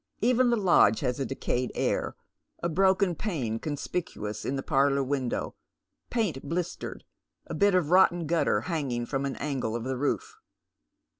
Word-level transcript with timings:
Even 0.19 0.49
the 0.49 0.57
lodge 0.57 1.01
has 1.01 1.19
a 1.19 1.27
decayed 1.27 1.71
air, 1.75 2.15
a 2.63 2.67
broken 2.67 3.13
pane 3.13 3.59
conspicuous 3.59 4.45
in 4.45 4.55
the 4.55 4.63
parlour 4.63 5.03
window, 5.03 5.53
paint 6.09 6.41
blistered, 6.41 7.03
a 7.45 7.53
bit 7.53 7.75
of 7.75 7.91
rotten 7.91 8.25
gutter 8.25 8.61
hanging 8.61 9.05
from 9.05 9.27
an 9.27 9.35
angle 9.35 9.75
of 9.75 9.83
the 9.83 9.97
roof. 9.99 10.39